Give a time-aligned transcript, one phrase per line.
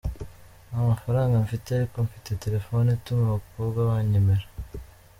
[0.67, 4.45] Nta mafaranga mfite, ariko mfite telefone ituma abakobwa banyemera.